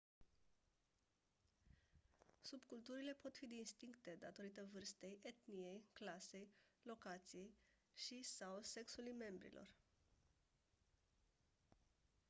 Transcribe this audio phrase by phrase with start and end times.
[2.41, 6.51] subculturile pot fi distincte datorită vârstei etniei clasei
[6.83, 7.53] locației
[7.93, 9.69] și/sau sexului membrilor